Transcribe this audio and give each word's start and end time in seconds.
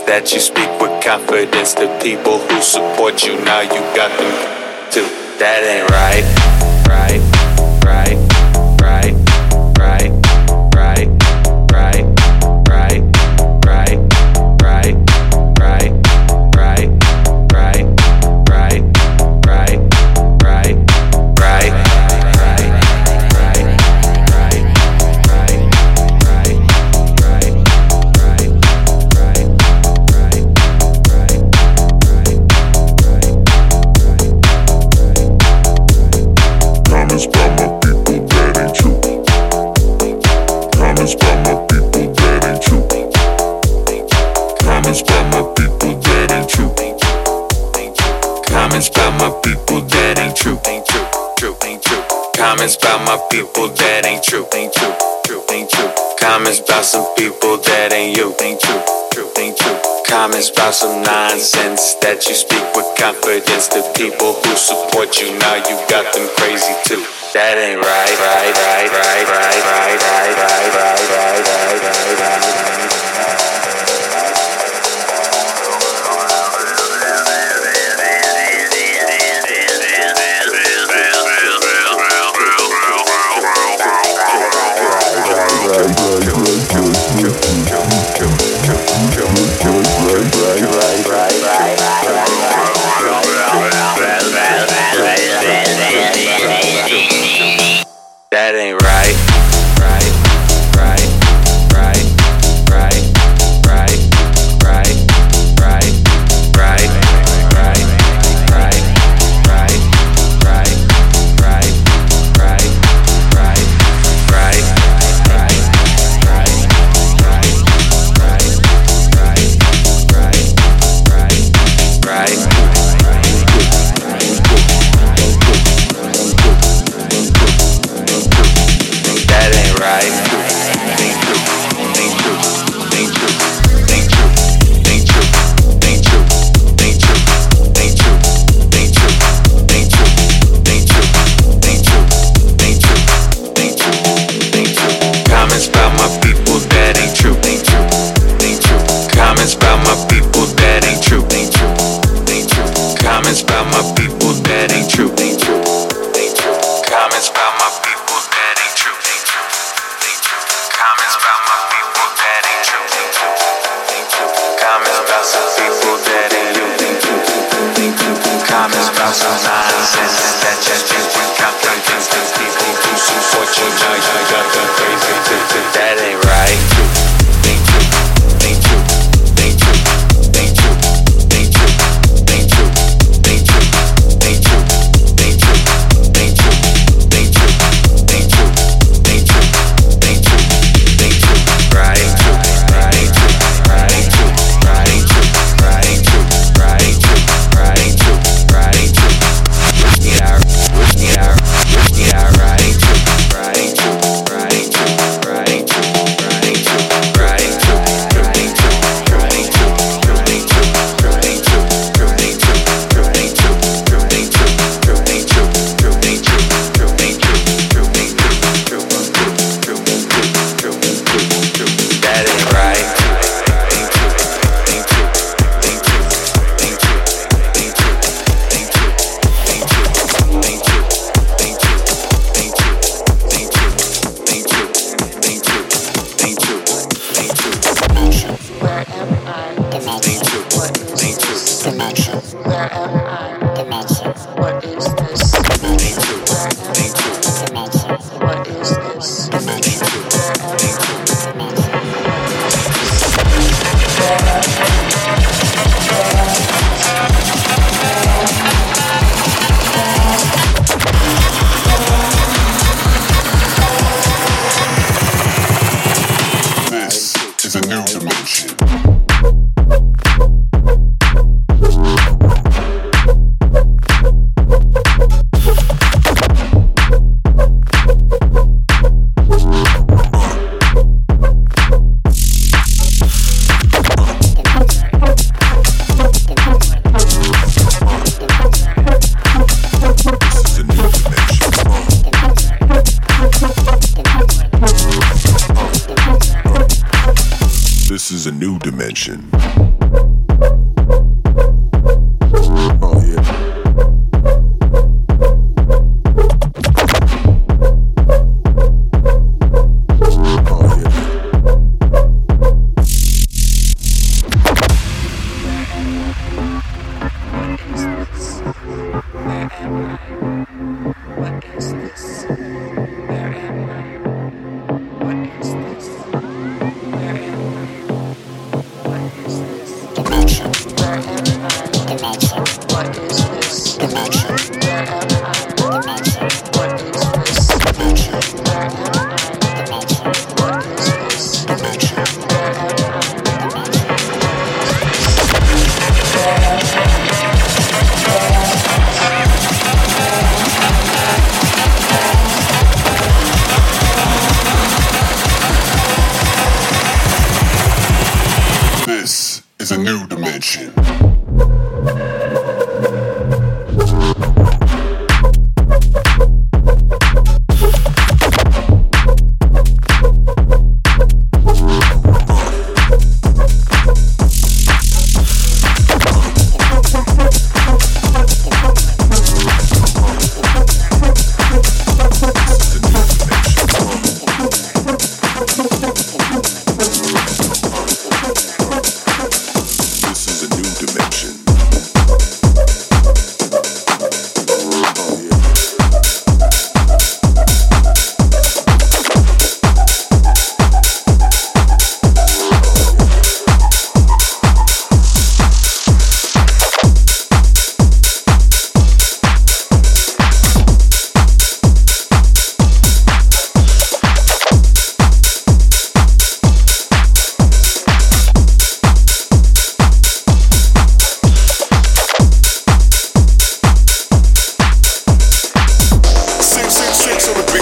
that 0.00 0.32
you 0.32 0.40
speak 0.40 0.68
with 0.80 1.02
confidence 1.02 1.74
to 1.74 1.86
people 2.02 2.38
who 2.38 2.60
support 2.60 3.24
you. 3.24 3.36
Now 3.44 3.60
you 3.60 3.80
got 3.94 4.10
them 4.18 4.34
too. 4.90 5.08
That 5.38 5.62
ain't 5.62 5.90
right, 5.90 6.24
right? 6.88 7.23
about 52.94 53.06
my 53.06 53.28
people 53.28 53.68
that 53.68 54.06
ain't 54.06 54.22
true. 54.22 54.46
Ain't 54.54 54.72
true, 54.72 54.94
true, 55.26 55.42
ain't 55.50 55.70
true. 55.70 55.90
Comments 56.20 56.58
about 56.60 56.84
some 56.84 57.06
people 57.16 57.58
that 57.58 57.92
ain't 57.92 58.16
you. 58.16 58.34
Ain't 58.40 58.60
true, 58.60 58.82
true, 59.12 59.30
ain't 59.38 59.56
true. 59.58 59.78
Comments 60.06 60.48
about 60.50 60.74
some 60.74 61.02
nonsense 61.02 61.94
that 62.02 62.22
you 62.28 62.34
speak 62.34 62.62
with 62.76 62.86
confidence. 62.94 63.68
The 63.68 63.82
people 63.98 64.34
who 64.34 64.52
support 64.54 65.18
you 65.18 65.34
now, 65.38 65.58
you 65.66 65.76
got 65.90 66.06
them 66.14 66.28
crazy 66.38 66.74
too. 66.86 67.02
That 67.34 67.58
ain't 67.58 67.82
right, 67.82 68.16
right, 68.22 68.54
right, 68.54 68.90
right, 68.94 69.26
right, 69.26 69.58
right, 69.58 69.98
right, 69.98 70.36
right, 70.38 70.70
right, 70.78 71.02
right, 71.10 71.42
right, 71.50 71.80
right, 71.82 72.62
right. 72.62 72.73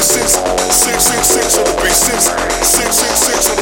six, 0.03 0.33
six, 0.75 1.05
six, 1.05 1.27
six 1.27 1.59
on 1.59 1.65
the 1.65 1.83
beat, 1.83 1.93
six, 1.93 2.25
six, 2.67 2.97
six, 2.97 3.19
six 3.21 3.51
on 3.51 3.57
the 3.57 3.62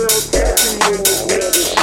world, 0.00 0.32
the 0.32 1.02
minute, 1.28 1.79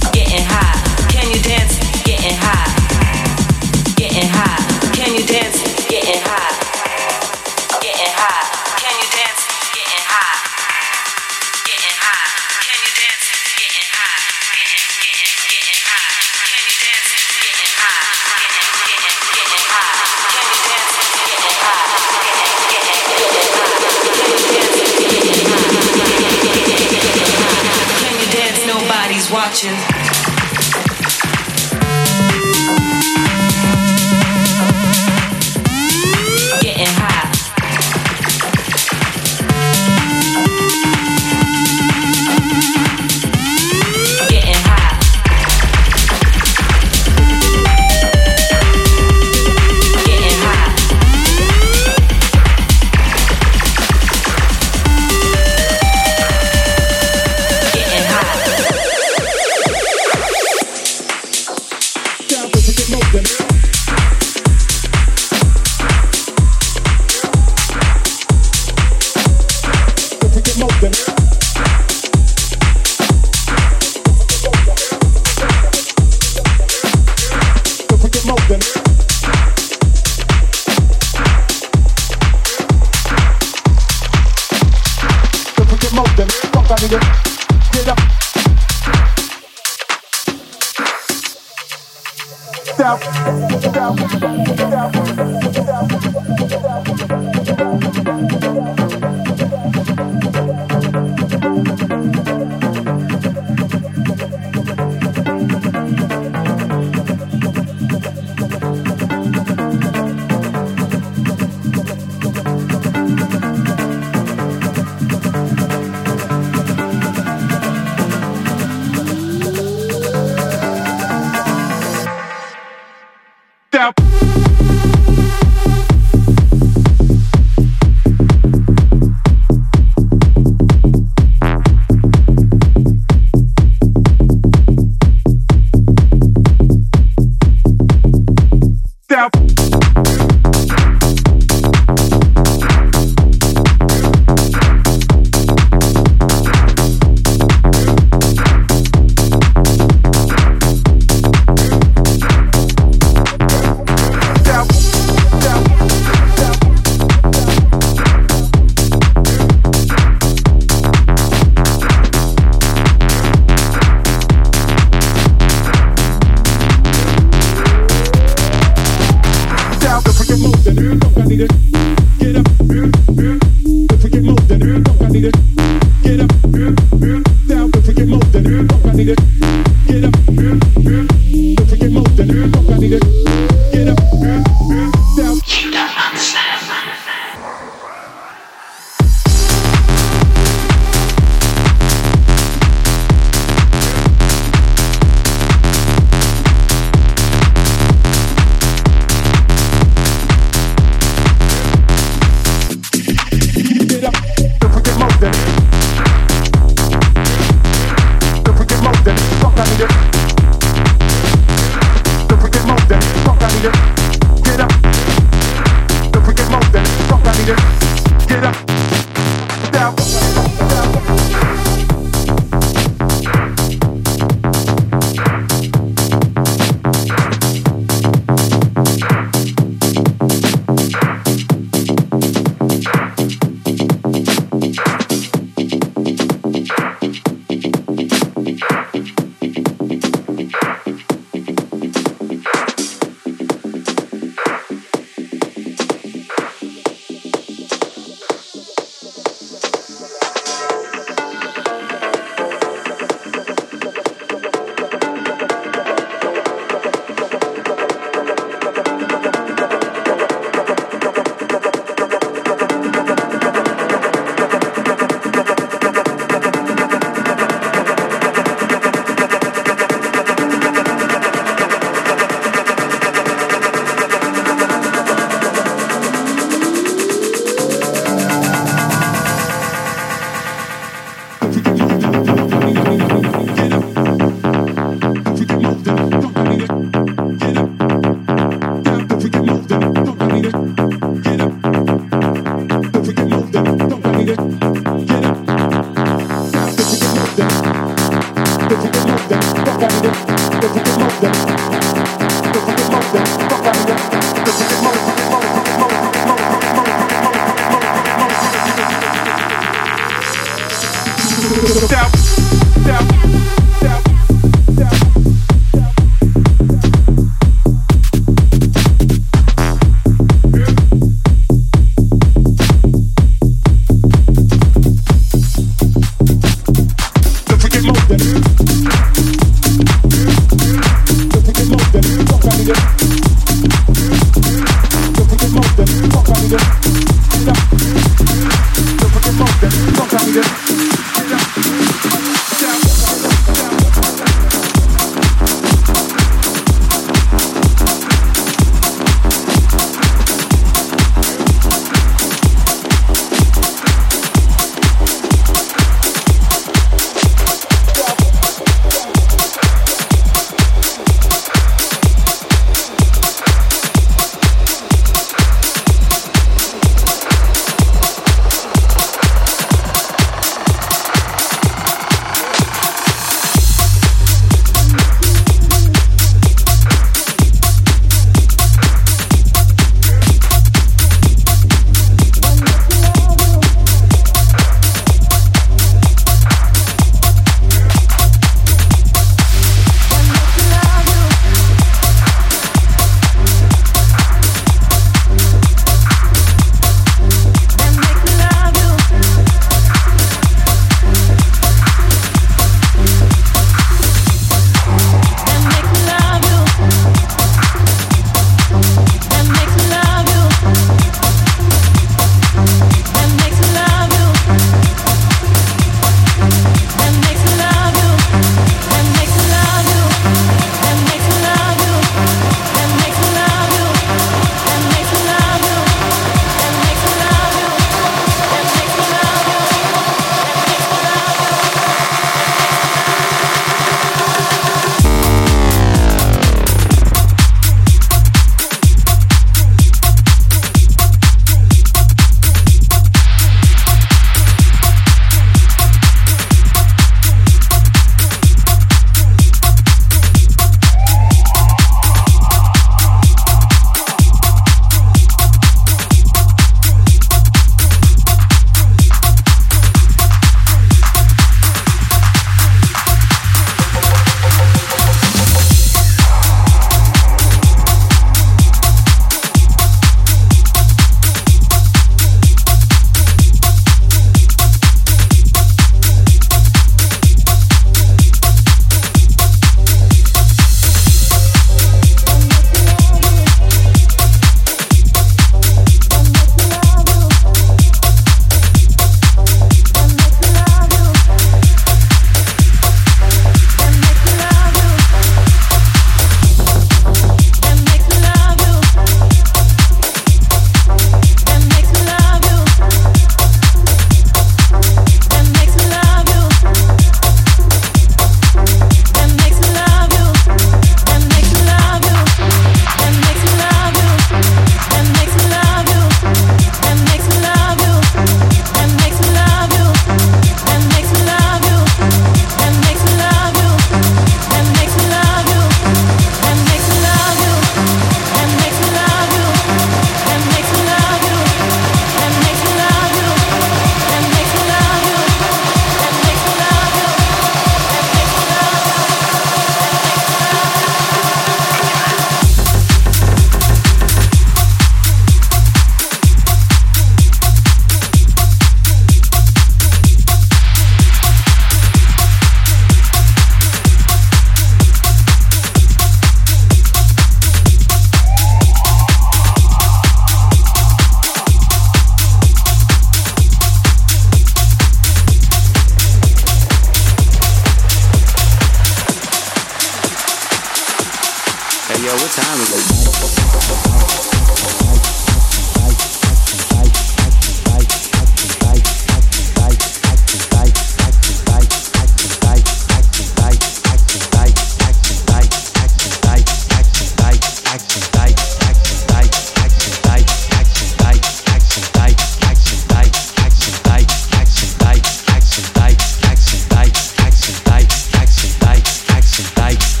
lights. 599.71 600.00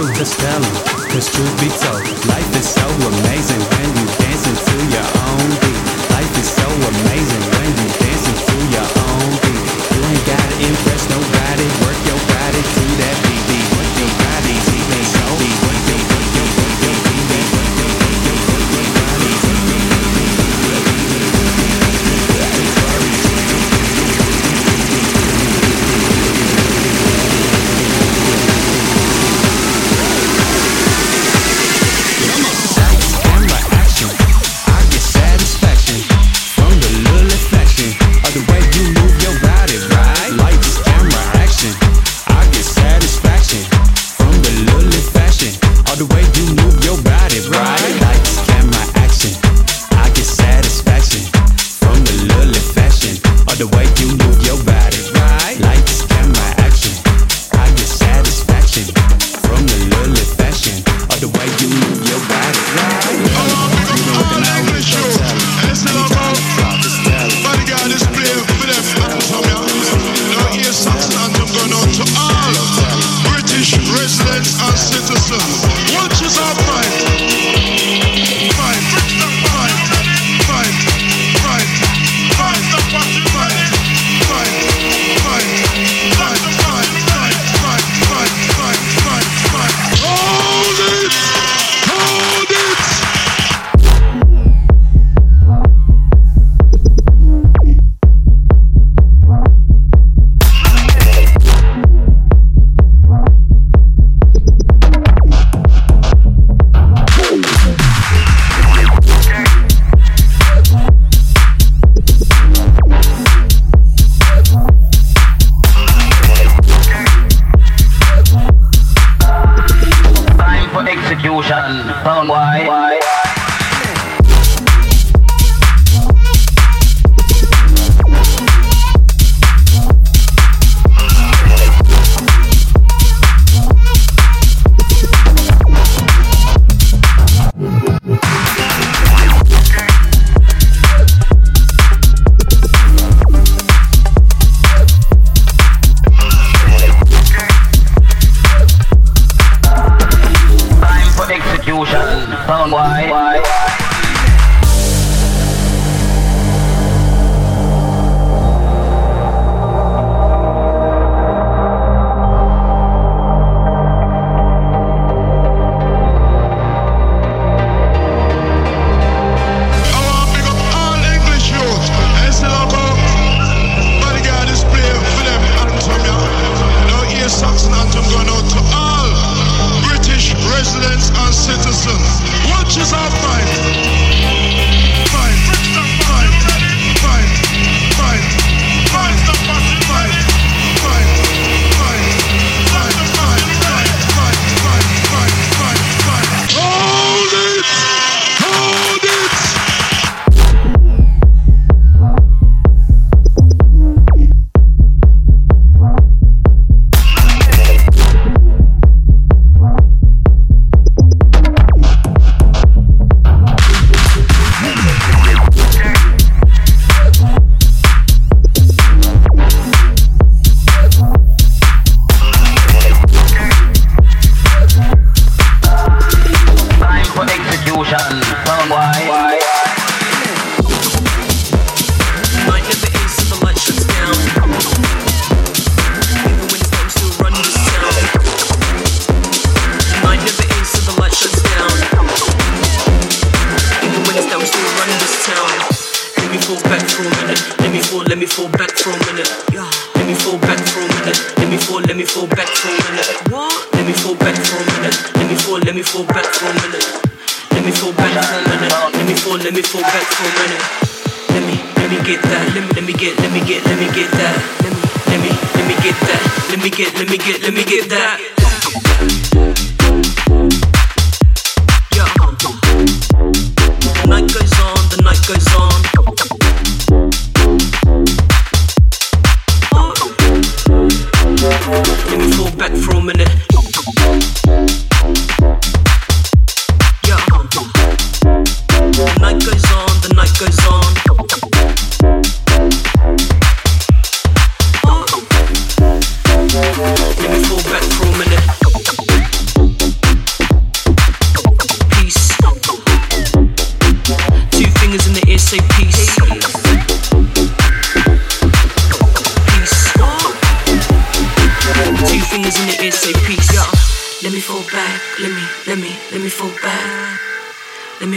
choose 0.00 0.18
the 0.18 0.24
stem, 0.24 0.62
cause 1.10 1.30
truth 1.30 1.60
beats 1.60 1.84
out, 1.84 2.02
life 2.26 2.56
is 2.56 2.68
so 2.68 2.86
romantic. 3.04 3.29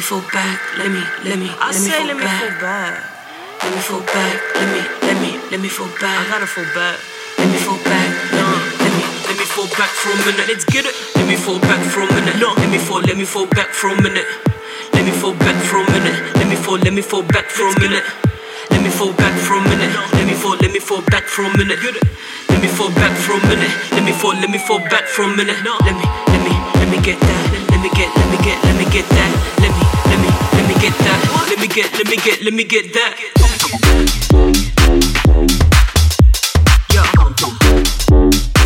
Fall 0.04 0.22
back. 0.36 0.60
Let 0.78 0.92
me, 0.92 1.00
let 1.24 1.40
me, 1.40 1.48
I 1.48 1.72
let 1.72 1.80
me 1.80 1.88
fall 1.88 2.08
let 2.08 2.18
me 2.20 2.24
back. 2.28 2.40
fall 2.44 2.56
back. 2.60 2.94
Let 3.64 3.72
me 3.72 3.80
fall 3.80 4.04
back. 4.04 4.36
Let 4.60 4.68
me, 4.68 4.82
let 5.08 5.18
me, 5.24 5.32
let 5.48 5.60
me 5.64 5.70
fall 5.72 5.88
back. 6.04 6.20
I 6.20 6.28
gotta 6.28 6.46
fall 6.46 6.68
back. 6.76 7.00
Let 7.40 7.48
me 7.48 7.56
fall 7.64 7.80
back. 7.88 8.12
Let 8.36 8.44
me, 8.44 8.60
let 8.84 8.92
me, 9.00 9.04
let 9.32 9.36
me 9.40 9.46
fall 9.48 9.70
back 9.80 9.88
for 9.88 10.12
a 10.12 10.20
minute. 10.28 10.44
Let's 10.52 10.68
get 10.68 10.84
it. 10.84 10.92
Let 11.16 11.24
me 11.24 11.40
fall 11.40 11.60
back 11.64 11.80
for 11.88 12.04
a 12.04 12.10
minute. 12.20 12.36
No, 12.36 12.52
let 12.60 12.68
me 12.68 12.78
fall, 12.84 13.00
let 13.00 13.16
me 13.16 13.24
fall 13.24 13.48
back 13.48 13.72
for 13.72 13.96
a 13.96 14.02
minute. 14.04 14.28
Let 14.92 15.08
me 15.08 15.12
fall 15.16 15.34
back 15.40 15.56
for 15.64 15.80
a 15.80 15.88
minute. 15.96 16.20
Let 16.36 16.48
me 16.52 16.56
fall, 16.60 16.78
let 16.84 16.92
me 16.92 17.02
fall 17.02 17.24
back 17.24 17.48
for 17.48 17.64
a 17.72 17.80
minute. 17.80 18.04
Let 18.72 18.84
me 18.84 18.90
fall 18.92 19.14
back 19.16 19.36
for 19.40 19.56
a 19.56 19.64
minute. 19.64 19.92
Let 20.20 20.28
me 20.28 20.36
fall, 20.36 20.60
let 20.60 20.72
me 20.72 20.80
fall 20.84 21.02
back 21.08 21.24
for 21.32 21.48
a 21.48 21.52
minute. 21.56 21.80
Let 22.52 22.60
me 22.60 22.68
fall 22.68 22.92
back 22.92 23.16
for 23.16 23.40
a 23.40 23.48
minute. 23.48 23.72
Let 23.96 24.04
me 24.04 24.12
fall, 24.12 24.36
let 24.36 24.50
me 24.52 24.60
fall 24.60 24.84
back 24.92 25.08
for 25.08 25.24
a 25.24 25.32
minute. 25.32 25.56
Let 25.64 25.96
me, 25.96 26.06
let 26.28 26.42
me, 26.44 26.54
let 26.76 26.88
me 26.92 27.00
get 27.00 27.20
that. 27.24 27.44
Let 27.72 27.80
me 27.80 27.90
get, 27.96 28.12
let 28.12 28.28
me 28.32 28.38
get, 28.44 28.60
let 28.68 28.76
me 28.76 28.86
get 28.92 29.08
that. 29.08 29.32
Let 29.60 29.72
me, 29.72 29.72
let 29.72 29.72
me, 29.72 29.72
let 29.72 29.72
me 29.78 29.83
get 30.84 31.00
that. 31.00 31.20
Let 31.50 31.60
me 31.60 31.68
get, 31.68 31.94
let 31.94 32.08
me 32.10 32.18
get, 32.18 32.42
let 32.44 32.54
me 32.54 32.64
get 32.66 32.92
that. 32.92 33.16
Yeah. 36.92 37.08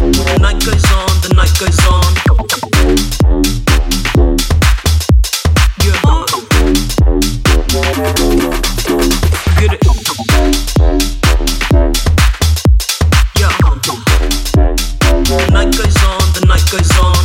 The 0.01 0.39
night 0.41 0.59
goes 0.65 0.86
on, 0.97 1.22
the 1.22 1.30
night 1.36 1.53
goes 1.61 1.80
on. 1.86 2.15
Yeah. 5.86 6.01
Get 9.59 9.74
it. 9.74 9.82
Yeah. 13.38 13.53
The 15.38 15.47
night 15.53 15.72
goes 15.78 15.97
on, 16.03 16.34
the 16.34 16.41
night 16.47 16.65
goes 16.72 16.97
on. 16.97 17.16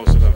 Most 0.00 0.14
of 0.16 0.20
them. 0.22 0.29